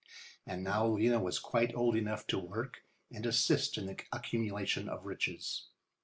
[0.47, 5.05] And now Lena was quite old enough to work and assist in the accumulation of
[5.05, 5.67] riches.